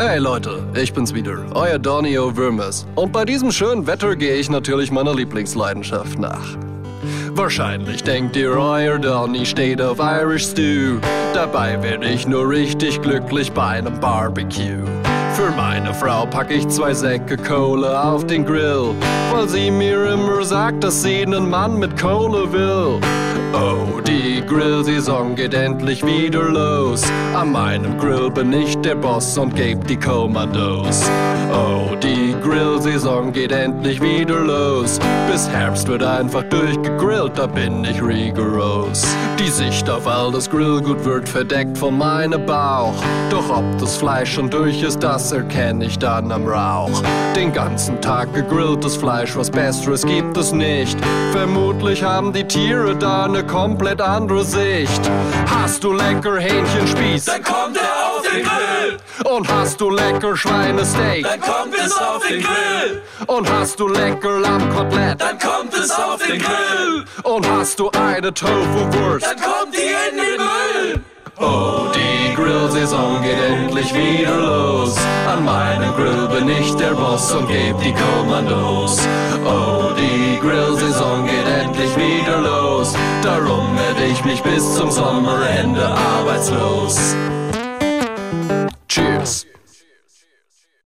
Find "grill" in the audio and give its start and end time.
18.46-18.94, 27.98-28.30, 58.44-59.34, 62.42-63.02, 66.40-67.04, 75.94-76.28